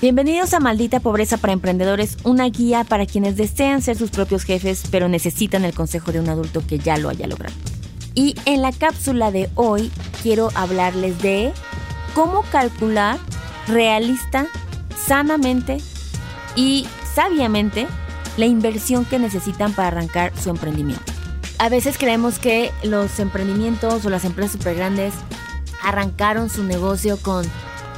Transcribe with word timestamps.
Bienvenidos 0.00 0.54
a 0.54 0.60
Maldita 0.60 1.00
Pobreza 1.00 1.36
para 1.36 1.52
Emprendedores, 1.52 2.16
una 2.24 2.48
guía 2.48 2.84
para 2.84 3.04
quienes 3.04 3.36
desean 3.36 3.82
ser 3.82 3.98
sus 3.98 4.10
propios 4.10 4.44
jefes, 4.44 4.84
pero 4.90 5.10
necesitan 5.10 5.62
el 5.62 5.74
consejo 5.74 6.10
de 6.10 6.20
un 6.20 6.30
adulto 6.30 6.62
que 6.66 6.78
ya 6.78 6.96
lo 6.96 7.10
haya 7.10 7.26
logrado. 7.26 7.54
Y 8.14 8.34
en 8.46 8.62
la 8.62 8.72
cápsula 8.72 9.30
de 9.30 9.50
hoy 9.56 9.90
quiero 10.22 10.48
hablarles 10.54 11.20
de 11.20 11.52
cómo 12.14 12.44
calcular 12.50 13.18
realista, 13.68 14.46
sanamente 15.06 15.76
y 16.56 16.86
sabiamente 17.14 17.86
la 18.38 18.46
inversión 18.46 19.04
que 19.04 19.18
necesitan 19.18 19.74
para 19.74 19.88
arrancar 19.88 20.32
su 20.34 20.48
emprendimiento. 20.48 21.12
A 21.58 21.68
veces 21.68 21.98
creemos 21.98 22.38
que 22.38 22.70
los 22.84 23.20
emprendimientos 23.20 24.06
o 24.06 24.08
las 24.08 24.24
empresas 24.24 24.52
super 24.52 24.74
grandes 24.74 25.12
arrancaron 25.82 26.48
su 26.48 26.64
negocio 26.64 27.18
con 27.18 27.44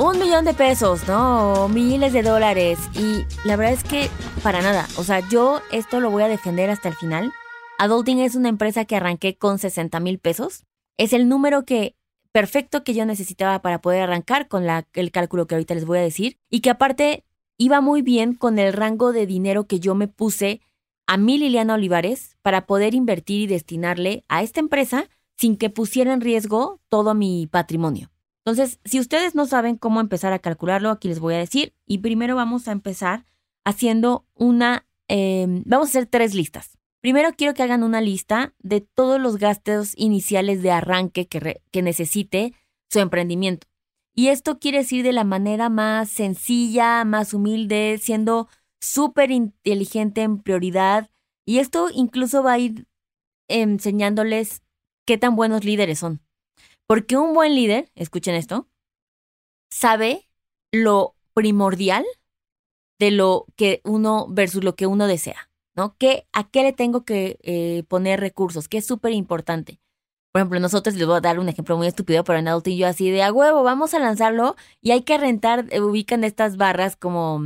un 0.00 0.18
millón 0.18 0.46
de 0.46 0.54
pesos, 0.54 1.06
¿no? 1.06 1.68
Miles 1.68 2.14
de 2.14 2.22
dólares. 2.22 2.78
Y 2.94 3.26
la 3.46 3.56
verdad 3.56 3.74
es 3.74 3.84
que 3.84 4.08
para 4.42 4.62
nada. 4.62 4.88
O 4.96 5.04
sea, 5.04 5.20
yo 5.28 5.60
esto 5.70 6.00
lo 6.00 6.10
voy 6.10 6.22
a 6.22 6.28
defender 6.28 6.70
hasta 6.70 6.88
el 6.88 6.94
final. 6.94 7.32
Adulting 7.78 8.18
es 8.20 8.34
una 8.34 8.48
empresa 8.48 8.86
que 8.86 8.96
arranqué 8.96 9.36
con 9.36 9.58
60 9.58 10.00
mil 10.00 10.18
pesos. 10.18 10.64
Es 10.96 11.12
el 11.12 11.28
número 11.28 11.66
que 11.66 11.96
perfecto 12.32 12.82
que 12.82 12.94
yo 12.94 13.04
necesitaba 13.04 13.60
para 13.60 13.82
poder 13.82 14.02
arrancar 14.02 14.48
con 14.48 14.66
la, 14.66 14.88
el 14.94 15.10
cálculo 15.10 15.46
que 15.46 15.54
ahorita 15.54 15.74
les 15.74 15.84
voy 15.84 15.98
a 15.98 16.02
decir. 16.02 16.38
Y 16.48 16.60
que 16.60 16.70
aparte 16.70 17.24
iba 17.58 17.82
muy 17.82 18.00
bien 18.00 18.34
con 18.34 18.58
el 18.58 18.72
rango 18.72 19.12
de 19.12 19.26
dinero 19.26 19.66
que 19.66 19.80
yo 19.80 19.94
me 19.94 20.08
puse 20.08 20.62
a 21.06 21.18
mi 21.18 21.36
Liliana 21.36 21.74
Olivares 21.74 22.38
para 22.40 22.64
poder 22.64 22.94
invertir 22.94 23.42
y 23.42 23.46
destinarle 23.48 24.24
a 24.28 24.42
esta 24.42 24.60
empresa 24.60 25.10
sin 25.36 25.58
que 25.58 25.68
pusiera 25.68 26.14
en 26.14 26.22
riesgo 26.22 26.80
todo 26.88 27.14
mi 27.14 27.46
patrimonio. 27.46 28.09
Entonces, 28.44 28.80
si 28.84 28.98
ustedes 28.98 29.34
no 29.34 29.46
saben 29.46 29.76
cómo 29.76 30.00
empezar 30.00 30.32
a 30.32 30.38
calcularlo, 30.38 30.90
aquí 30.90 31.08
les 31.08 31.20
voy 31.20 31.34
a 31.34 31.38
decir. 31.38 31.74
Y 31.86 31.98
primero 31.98 32.36
vamos 32.36 32.68
a 32.68 32.72
empezar 32.72 33.26
haciendo 33.64 34.26
una, 34.34 34.86
em, 35.08 35.62
vamos 35.66 35.88
a 35.88 35.90
hacer 35.90 36.06
tres 36.06 36.34
listas. 36.34 36.78
Primero 37.02 37.30
quiero 37.36 37.54
que 37.54 37.62
hagan 37.62 37.82
una 37.82 38.00
lista 38.00 38.54
de 38.58 38.80
todos 38.80 39.20
los 39.20 39.38
gastos 39.38 39.92
iniciales 39.96 40.62
de 40.62 40.70
arranque 40.70 41.28
que, 41.28 41.62
que 41.70 41.82
necesite 41.82 42.54
su 42.90 43.00
emprendimiento. 43.00 43.66
Y 44.14 44.28
esto 44.28 44.58
quiere 44.58 44.78
decir 44.78 45.04
de 45.04 45.12
la 45.12 45.24
manera 45.24 45.68
más 45.68 46.10
sencilla, 46.10 47.04
más 47.04 47.32
humilde, 47.32 47.98
siendo 48.02 48.48
súper 48.80 49.30
inteligente 49.30 50.22
en 50.22 50.42
prioridad. 50.42 51.10
Y 51.46 51.58
esto 51.58 51.88
incluso 51.92 52.42
va 52.42 52.52
a 52.52 52.58
ir 52.58 52.86
enseñándoles 53.48 54.62
qué 55.06 55.18
tan 55.18 55.36
buenos 55.36 55.64
líderes 55.64 55.98
son. 55.98 56.20
Porque 56.90 57.16
un 57.16 57.34
buen 57.34 57.54
líder, 57.54 57.88
escuchen 57.94 58.34
esto, 58.34 58.66
sabe 59.70 60.28
lo 60.72 61.14
primordial 61.34 62.04
de 62.98 63.12
lo 63.12 63.46
que 63.54 63.80
uno 63.84 64.26
versus 64.28 64.64
lo 64.64 64.74
que 64.74 64.88
uno 64.88 65.06
desea, 65.06 65.52
¿no? 65.76 65.94
¿Qué, 65.98 66.26
¿A 66.32 66.50
qué 66.50 66.64
le 66.64 66.72
tengo 66.72 67.04
que 67.04 67.38
eh, 67.44 67.84
poner 67.86 68.18
recursos? 68.18 68.66
¿Qué 68.66 68.78
es 68.78 68.86
súper 68.86 69.12
importante? 69.12 69.80
Por 70.32 70.40
ejemplo, 70.40 70.58
nosotros 70.58 70.96
les 70.96 71.06
voy 71.06 71.18
a 71.18 71.20
dar 71.20 71.38
un 71.38 71.48
ejemplo 71.48 71.76
muy 71.76 71.86
estúpido, 71.86 72.24
pero 72.24 72.40
en 72.40 72.48
Adulting 72.48 72.76
yo 72.76 72.88
así 72.88 73.08
de 73.08 73.22
a 73.22 73.32
huevo, 73.32 73.62
vamos 73.62 73.94
a 73.94 74.00
lanzarlo 74.00 74.56
y 74.80 74.90
hay 74.90 75.02
que 75.02 75.16
rentar, 75.16 75.66
eh, 75.70 75.80
ubican 75.80 76.24
estas 76.24 76.56
barras 76.56 76.96
como 76.96 77.44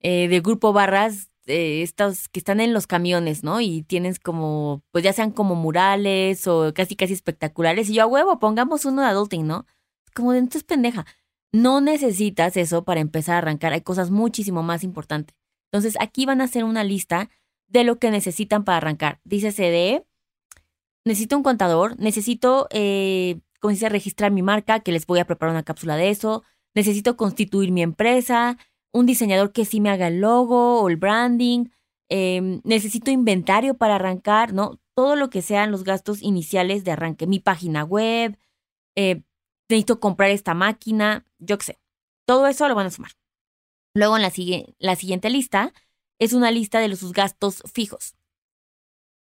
eh, 0.00 0.28
de 0.28 0.40
grupo 0.40 0.72
barras 0.72 1.30
estos 1.46 2.28
que 2.28 2.38
están 2.38 2.60
en 2.60 2.72
los 2.72 2.86
camiones, 2.86 3.42
¿no? 3.44 3.60
Y 3.60 3.82
tienes 3.82 4.18
como, 4.18 4.82
pues 4.92 5.04
ya 5.04 5.12
sean 5.12 5.32
como 5.32 5.54
murales 5.54 6.46
o 6.46 6.72
casi 6.74 6.96
casi 6.96 7.12
espectaculares. 7.12 7.90
Y 7.90 7.94
yo 7.94 8.02
a 8.02 8.06
huevo, 8.06 8.38
pongamos 8.38 8.84
uno 8.84 9.02
de 9.02 9.08
adulting, 9.08 9.46
¿no? 9.46 9.66
Como 10.14 10.32
de 10.32 10.38
entonces 10.38 10.64
pendeja. 10.64 11.06
No 11.52 11.80
necesitas 11.80 12.56
eso 12.56 12.84
para 12.84 13.00
empezar 13.00 13.36
a 13.36 13.38
arrancar. 13.38 13.72
Hay 13.72 13.82
cosas 13.82 14.10
muchísimo 14.10 14.62
más 14.62 14.84
importantes. 14.84 15.36
Entonces 15.70 15.96
aquí 16.00 16.26
van 16.26 16.40
a 16.40 16.44
hacer 16.44 16.64
una 16.64 16.84
lista 16.84 17.30
de 17.66 17.84
lo 17.84 17.98
que 17.98 18.10
necesitan 18.10 18.64
para 18.64 18.78
arrancar. 18.78 19.20
Dice 19.24 19.52
CD, 19.52 20.04
necesito 21.04 21.36
un 21.36 21.42
contador, 21.42 21.98
necesito, 21.98 22.68
eh, 22.70 23.40
como 23.60 23.72
dice, 23.72 23.88
registrar 23.88 24.30
mi 24.30 24.42
marca, 24.42 24.80
que 24.80 24.92
les 24.92 25.06
voy 25.06 25.18
a 25.18 25.24
preparar 25.26 25.54
una 25.54 25.62
cápsula 25.62 25.96
de 25.96 26.10
eso. 26.10 26.44
Necesito 26.74 27.16
constituir 27.16 27.72
mi 27.72 27.82
empresa, 27.82 28.58
un 28.92 29.06
diseñador 29.06 29.52
que 29.52 29.64
sí 29.64 29.80
me 29.80 29.90
haga 29.90 30.08
el 30.08 30.20
logo 30.20 30.80
o 30.80 30.88
el 30.88 30.96
branding, 30.96 31.66
em, 32.08 32.60
necesito 32.64 33.10
inventario 33.10 33.76
para 33.76 33.96
arrancar, 33.96 34.52
¿no? 34.52 34.80
Todo 34.94 35.16
lo 35.16 35.30
que 35.30 35.42
sean 35.42 35.70
los 35.70 35.84
gastos 35.84 36.22
iniciales 36.22 36.84
de 36.84 36.92
arranque, 36.92 37.26
mi 37.26 37.40
página 37.40 37.84
web, 37.84 38.38
eh, 38.96 39.22
necesito 39.68 40.00
comprar 40.00 40.30
esta 40.30 40.54
máquina, 40.54 41.24
yo 41.38 41.58
qué 41.58 41.64
sé. 41.64 41.80
Todo 42.26 42.46
eso 42.46 42.68
lo 42.68 42.74
van 42.74 42.86
a 42.86 42.90
sumar. 42.90 43.12
Luego 43.94 44.16
en 44.16 44.22
la, 44.22 44.32
la 44.78 44.96
siguiente 44.96 45.30
lista 45.30 45.72
es 46.18 46.32
una 46.34 46.50
lista 46.50 46.80
de 46.80 46.88
los, 46.88 46.98
sus 46.98 47.12
gastos 47.12 47.62
fijos. 47.72 48.14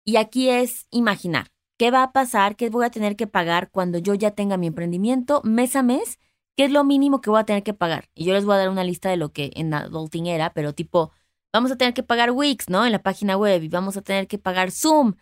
Y 0.06 0.18
aquí 0.18 0.50
es 0.50 0.88
imaginar 0.90 1.52
qué 1.78 1.92
va 1.92 2.04
a 2.04 2.12
pasar, 2.12 2.56
qué 2.56 2.70
voy 2.70 2.86
a 2.86 2.92
tener 2.92 3.16
que 3.16 3.28
pagar 3.28 3.70
cuando 3.72 4.00
yo 4.00 4.16
ya 4.16 4.32
tenga 4.32 4.58
mi 4.58 4.68
emprendimiento 4.68 5.42
mes 5.44 5.76
a 5.76 5.84
mes 5.84 6.20
¿qué 6.60 6.66
es 6.66 6.72
lo 6.72 6.84
mínimo 6.84 7.22
que 7.22 7.30
voy 7.30 7.40
a 7.40 7.46
tener 7.46 7.64
que 7.64 7.74
pagar? 7.74 8.10
Y 8.14 8.26
yo 8.26 8.34
les 8.34 8.44
voy 8.44 8.56
a 8.56 8.58
dar 8.58 8.70
una 8.70 8.84
lista 8.84 9.10
de 9.10 9.16
lo 9.16 9.32
que 9.32 9.52
en 9.56 9.74
Adulting 9.74 10.28
era, 10.28 10.52
pero 10.54 10.74
tipo, 10.74 11.14
vamos 11.54 11.72
a 11.72 11.78
tener 11.78 11.94
que 11.94 12.04
pagar 12.04 12.32
Wix, 12.32 12.68
¿no? 12.68 12.86
En 12.86 12.92
la 12.92 13.02
página 13.02 13.38
web 13.38 13.64
y 13.64 13.70
vamos 13.70 13.96
a 13.96 14.02
tener 14.02 14.28
que 14.28 14.38
pagar 14.40 14.70
Zoom. 14.70 15.14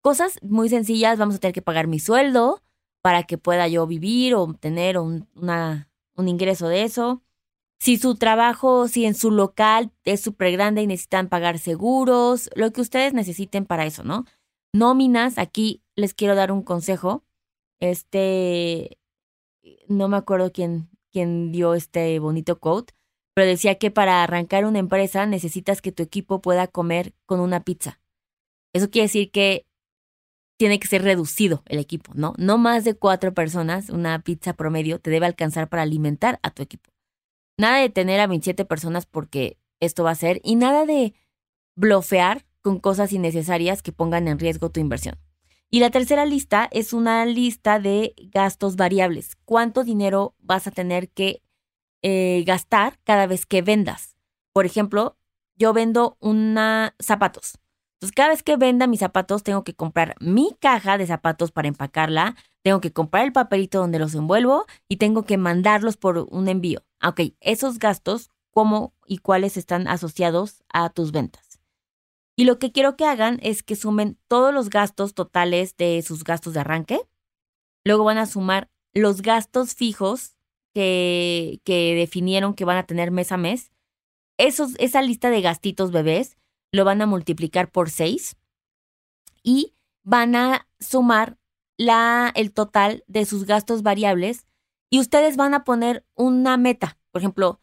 Cosas 0.00 0.40
muy 0.42 0.68
sencillas, 0.68 1.16
vamos 1.16 1.36
a 1.36 1.38
tener 1.38 1.54
que 1.54 1.62
pagar 1.62 1.86
mi 1.86 2.00
sueldo 2.00 2.60
para 3.02 3.22
que 3.22 3.38
pueda 3.38 3.68
yo 3.68 3.86
vivir 3.86 4.34
o 4.34 4.52
tener 4.54 4.98
un, 4.98 5.28
un 6.16 6.28
ingreso 6.28 6.66
de 6.66 6.82
eso. 6.82 7.22
Si 7.78 7.96
su 7.96 8.16
trabajo, 8.16 8.88
si 8.88 9.04
en 9.06 9.14
su 9.14 9.30
local 9.30 9.92
es 10.04 10.20
súper 10.20 10.50
grande 10.50 10.82
y 10.82 10.88
necesitan 10.88 11.28
pagar 11.28 11.60
seguros, 11.60 12.50
lo 12.56 12.72
que 12.72 12.80
ustedes 12.80 13.14
necesiten 13.14 13.64
para 13.64 13.86
eso, 13.86 14.02
¿no? 14.02 14.24
Nóminas, 14.72 15.38
aquí 15.38 15.84
les 15.94 16.14
quiero 16.14 16.34
dar 16.34 16.50
un 16.50 16.62
consejo. 16.64 17.22
Este, 17.78 18.98
no 19.88 20.08
me 20.08 20.16
acuerdo 20.16 20.52
quién, 20.52 20.88
quién 21.12 21.52
dio 21.52 21.74
este 21.74 22.18
bonito 22.18 22.58
quote, 22.58 22.94
pero 23.34 23.46
decía 23.46 23.76
que 23.76 23.90
para 23.90 24.22
arrancar 24.22 24.64
una 24.64 24.78
empresa 24.78 25.26
necesitas 25.26 25.80
que 25.82 25.92
tu 25.92 26.02
equipo 26.02 26.40
pueda 26.40 26.66
comer 26.66 27.14
con 27.26 27.40
una 27.40 27.64
pizza. 27.64 28.00
Eso 28.72 28.90
quiere 28.90 29.06
decir 29.06 29.30
que 29.30 29.66
tiene 30.58 30.78
que 30.78 30.88
ser 30.88 31.02
reducido 31.02 31.62
el 31.66 31.78
equipo, 31.78 32.12
¿no? 32.14 32.34
No 32.36 32.58
más 32.58 32.84
de 32.84 32.94
cuatro 32.94 33.32
personas, 33.32 33.88
una 33.88 34.18
pizza 34.18 34.52
promedio 34.52 34.98
te 35.00 35.10
debe 35.10 35.26
alcanzar 35.26 35.68
para 35.68 35.82
alimentar 35.82 36.38
a 36.42 36.50
tu 36.50 36.62
equipo. 36.62 36.90
Nada 37.56 37.78
de 37.78 37.88
tener 37.88 38.20
a 38.20 38.26
27 38.26 38.64
personas 38.66 39.06
porque 39.06 39.58
esto 39.80 40.04
va 40.04 40.10
a 40.10 40.16
ser 40.16 40.40
y 40.44 40.56
nada 40.56 40.84
de 40.84 41.14
blofear 41.76 42.44
con 42.60 42.78
cosas 42.78 43.12
innecesarias 43.12 43.82
que 43.82 43.92
pongan 43.92 44.28
en 44.28 44.38
riesgo 44.38 44.70
tu 44.70 44.80
inversión. 44.80 45.18
Y 45.72 45.78
la 45.78 45.90
tercera 45.90 46.26
lista 46.26 46.68
es 46.72 46.92
una 46.92 47.24
lista 47.26 47.78
de 47.78 48.14
gastos 48.32 48.74
variables. 48.74 49.36
¿Cuánto 49.44 49.84
dinero 49.84 50.34
vas 50.40 50.66
a 50.66 50.72
tener 50.72 51.10
que 51.10 51.42
eh, 52.02 52.42
gastar 52.44 52.98
cada 53.04 53.26
vez 53.26 53.46
que 53.46 53.62
vendas? 53.62 54.16
Por 54.52 54.66
ejemplo, 54.66 55.16
yo 55.54 55.72
vendo 55.72 56.16
una 56.18 56.96
zapatos. 56.98 57.58
Entonces, 57.94 58.14
cada 58.16 58.30
vez 58.30 58.42
que 58.42 58.56
venda 58.56 58.88
mis 58.88 59.00
zapatos, 59.00 59.44
tengo 59.44 59.62
que 59.62 59.74
comprar 59.74 60.16
mi 60.20 60.56
caja 60.58 60.98
de 60.98 61.06
zapatos 61.06 61.52
para 61.52 61.68
empacarla, 61.68 62.34
tengo 62.62 62.80
que 62.80 62.92
comprar 62.92 63.24
el 63.24 63.32
papelito 63.32 63.78
donde 63.78 63.98
los 63.98 64.14
envuelvo 64.14 64.66
y 64.88 64.96
tengo 64.96 65.24
que 65.24 65.36
mandarlos 65.36 65.96
por 65.96 66.18
un 66.18 66.48
envío. 66.48 66.82
Ok, 67.06 67.20
esos 67.40 67.78
gastos, 67.78 68.30
¿cómo 68.50 68.94
y 69.06 69.18
cuáles 69.18 69.56
están 69.56 69.86
asociados 69.86 70.64
a 70.72 70.88
tus 70.88 71.12
ventas? 71.12 71.49
Y 72.36 72.44
lo 72.44 72.58
que 72.58 72.72
quiero 72.72 72.96
que 72.96 73.04
hagan 73.04 73.38
es 73.42 73.62
que 73.62 73.76
sumen 73.76 74.18
todos 74.28 74.54
los 74.54 74.70
gastos 74.70 75.14
totales 75.14 75.76
de 75.76 76.00
sus 76.02 76.24
gastos 76.24 76.54
de 76.54 76.60
arranque. 76.60 77.00
Luego 77.84 78.04
van 78.04 78.18
a 78.18 78.26
sumar 78.26 78.70
los 78.92 79.22
gastos 79.22 79.74
fijos 79.74 80.36
que, 80.72 81.60
que 81.64 81.94
definieron 81.94 82.54
que 82.54 82.64
van 82.64 82.78
a 82.78 82.86
tener 82.86 83.10
mes 83.10 83.32
a 83.32 83.36
mes. 83.36 83.72
Esos, 84.38 84.74
esa 84.78 85.02
lista 85.02 85.30
de 85.30 85.42
gastitos 85.42 85.90
bebés 85.90 86.38
lo 86.72 86.84
van 86.84 87.02
a 87.02 87.06
multiplicar 87.06 87.70
por 87.70 87.90
6 87.90 88.36
y 89.42 89.74
van 90.02 90.34
a 90.34 90.66
sumar 90.78 91.38
la, 91.76 92.32
el 92.34 92.52
total 92.52 93.04
de 93.06 93.24
sus 93.24 93.44
gastos 93.44 93.82
variables 93.82 94.46
y 94.90 95.00
ustedes 95.00 95.36
van 95.36 95.54
a 95.54 95.64
poner 95.64 96.04
una 96.14 96.56
meta. 96.56 96.98
Por 97.10 97.22
ejemplo, 97.22 97.60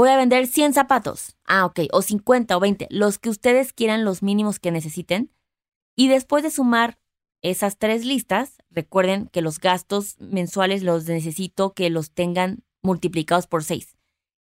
Voy 0.00 0.08
a 0.08 0.16
vender 0.16 0.46
100 0.46 0.72
zapatos. 0.72 1.36
Ah, 1.44 1.66
ok. 1.66 1.80
O 1.92 2.00
50 2.00 2.56
o 2.56 2.60
20. 2.60 2.86
Los 2.88 3.18
que 3.18 3.28
ustedes 3.28 3.74
quieran, 3.74 4.02
los 4.02 4.22
mínimos 4.22 4.58
que 4.58 4.70
necesiten. 4.70 5.30
Y 5.94 6.08
después 6.08 6.42
de 6.42 6.48
sumar 6.48 6.98
esas 7.42 7.76
tres 7.76 8.06
listas, 8.06 8.62
recuerden 8.70 9.26
que 9.26 9.42
los 9.42 9.58
gastos 9.58 10.16
mensuales 10.18 10.82
los 10.82 11.04
necesito 11.04 11.74
que 11.74 11.90
los 11.90 12.12
tengan 12.12 12.64
multiplicados 12.80 13.46
por 13.46 13.62
6. 13.62 13.98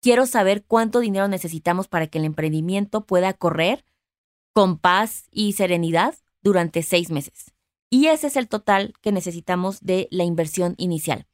Quiero 0.00 0.24
saber 0.24 0.64
cuánto 0.64 1.00
dinero 1.00 1.28
necesitamos 1.28 1.86
para 1.86 2.06
que 2.06 2.16
el 2.16 2.24
emprendimiento 2.24 3.04
pueda 3.04 3.34
correr 3.34 3.84
con 4.54 4.78
paz 4.78 5.26
y 5.30 5.52
serenidad 5.52 6.14
durante 6.40 6.82
seis 6.82 7.10
meses. 7.10 7.52
Y 7.90 8.06
ese 8.06 8.28
es 8.28 8.36
el 8.36 8.48
total 8.48 8.94
que 9.02 9.12
necesitamos 9.12 9.82
de 9.82 10.08
la 10.10 10.24
inversión 10.24 10.76
inicial. 10.78 11.26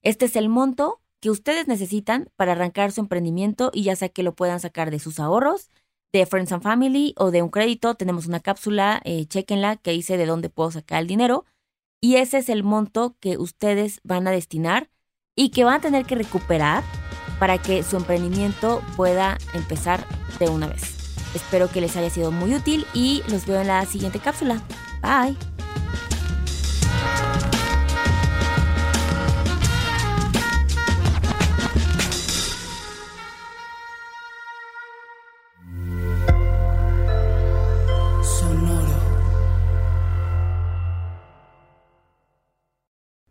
Este 0.00 0.24
es 0.24 0.36
el 0.36 0.48
monto 0.48 1.02
que 1.20 1.30
ustedes 1.30 1.68
necesitan 1.68 2.30
para 2.36 2.52
arrancar 2.52 2.92
su 2.92 3.00
emprendimiento 3.00 3.70
y 3.72 3.84
ya 3.84 3.96
sea 3.96 4.08
que 4.08 4.22
lo 4.22 4.34
puedan 4.34 4.60
sacar 4.60 4.90
de 4.90 4.98
sus 4.98 5.18
ahorros, 5.18 5.70
de 6.12 6.26
Friends 6.26 6.52
and 6.52 6.62
Family 6.62 7.14
o 7.16 7.30
de 7.30 7.42
un 7.42 7.50
crédito. 7.50 7.94
Tenemos 7.94 8.26
una 8.26 8.40
cápsula, 8.40 9.00
eh, 9.04 9.26
chequenla, 9.26 9.76
que 9.76 9.92
dice 9.92 10.16
de 10.16 10.26
dónde 10.26 10.50
puedo 10.50 10.70
sacar 10.70 11.00
el 11.02 11.06
dinero. 11.06 11.44
Y 12.00 12.16
ese 12.16 12.38
es 12.38 12.48
el 12.48 12.62
monto 12.62 13.16
que 13.20 13.38
ustedes 13.38 14.00
van 14.04 14.28
a 14.28 14.30
destinar 14.30 14.90
y 15.34 15.50
que 15.50 15.64
van 15.64 15.74
a 15.74 15.80
tener 15.80 16.06
que 16.06 16.14
recuperar 16.14 16.82
para 17.38 17.58
que 17.58 17.82
su 17.82 17.96
emprendimiento 17.96 18.82
pueda 18.96 19.38
empezar 19.54 20.06
de 20.38 20.48
una 20.48 20.68
vez. 20.68 20.96
Espero 21.34 21.68
que 21.68 21.80
les 21.80 21.96
haya 21.96 22.10
sido 22.10 22.30
muy 22.30 22.54
útil 22.54 22.86
y 22.94 23.22
los 23.28 23.46
veo 23.46 23.60
en 23.60 23.66
la 23.66 23.84
siguiente 23.84 24.18
cápsula. 24.18 24.62
Bye. 25.02 25.55